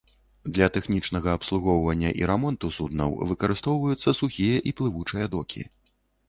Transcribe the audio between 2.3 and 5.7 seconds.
рамонту суднаў выкарыстоўваюцца сухія і плывучыя докі.